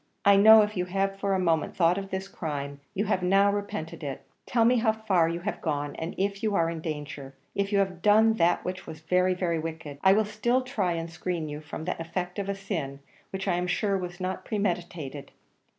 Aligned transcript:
I 0.25 0.35
know, 0.35 0.63
if 0.63 0.75
you 0.75 0.85
have 0.85 1.19
for 1.19 1.35
a 1.35 1.39
moment 1.39 1.75
thought 1.75 1.99
of 1.99 2.09
this 2.09 2.27
crime, 2.27 2.79
you 2.95 3.05
have 3.05 3.21
now 3.21 3.51
repented 3.51 4.03
it: 4.03 4.23
tell 4.47 4.65
me 4.65 4.77
how 4.77 4.93
far 4.93 5.29
you 5.29 5.41
have 5.41 5.61
gone, 5.61 5.95
and 5.97 6.15
if 6.17 6.41
you 6.41 6.55
are 6.55 6.71
in 6.71 6.81
danger; 6.81 7.35
if 7.53 7.71
you 7.71 7.77
have 7.77 8.01
done 8.01 8.33
that 8.37 8.65
which 8.65 8.87
was 8.87 9.01
very, 9.01 9.35
very 9.35 9.59
wicked. 9.59 9.99
I 10.03 10.13
will 10.13 10.25
still 10.25 10.63
try 10.63 10.93
and 10.93 11.07
screen 11.07 11.47
you 11.49 11.61
from 11.61 11.85
the 11.85 12.01
effects 12.01 12.39
of 12.39 12.49
a 12.49 12.55
sin, 12.55 13.01
which 13.29 13.47
I 13.47 13.57
am 13.57 13.67
sure 13.67 13.95
was 13.95 14.19
not 14.19 14.43
premeditated. 14.43 15.33